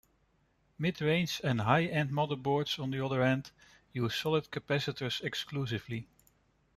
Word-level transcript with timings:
Mid-range 0.79 1.41
and 1.43 1.61
high-end 1.61 2.09
motherboards 2.09 2.79
on 2.79 2.89
the 2.89 3.05
other 3.05 3.23
hand 3.23 3.51
use 3.93 4.15
solid 4.15 4.49
capacitors 4.49 5.23
exclusively. 5.23 6.07